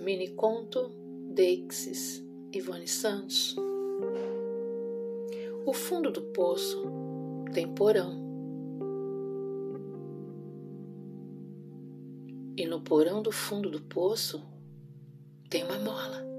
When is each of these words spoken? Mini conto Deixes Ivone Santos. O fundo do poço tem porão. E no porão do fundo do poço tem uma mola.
Mini 0.00 0.28
conto 0.28 0.90
Deixes 1.28 2.24
Ivone 2.54 2.88
Santos. 2.88 3.54
O 5.66 5.74
fundo 5.74 6.10
do 6.10 6.22
poço 6.22 6.82
tem 7.52 7.68
porão. 7.74 8.18
E 12.56 12.64
no 12.66 12.80
porão 12.80 13.20
do 13.20 13.30
fundo 13.30 13.68
do 13.68 13.82
poço 13.82 14.42
tem 15.50 15.64
uma 15.64 15.78
mola. 15.78 16.29